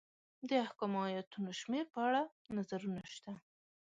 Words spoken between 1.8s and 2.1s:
په